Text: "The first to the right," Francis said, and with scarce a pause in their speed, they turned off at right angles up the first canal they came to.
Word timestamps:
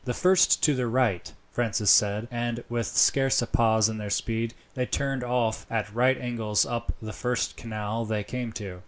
"The 0.03 0.15
first 0.15 0.63
to 0.63 0.73
the 0.73 0.87
right," 0.87 1.31
Francis 1.51 1.91
said, 1.91 2.27
and 2.31 2.63
with 2.69 2.87
scarce 2.87 3.39
a 3.43 3.45
pause 3.45 3.87
in 3.87 3.99
their 3.99 4.09
speed, 4.09 4.55
they 4.73 4.87
turned 4.87 5.23
off 5.23 5.63
at 5.69 5.93
right 5.93 6.17
angles 6.17 6.65
up 6.65 6.91
the 7.03 7.13
first 7.13 7.55
canal 7.55 8.05
they 8.05 8.23
came 8.23 8.51
to. 8.53 8.79